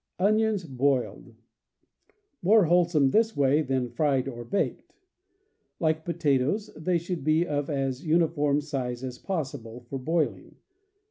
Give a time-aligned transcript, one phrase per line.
[0.17, 1.35] Onions, Boiled.—
[2.41, 4.95] More wholesome this way than fried or baked.
[5.79, 10.55] Like potatoes, they should be of as uniform size as possible, for boiling.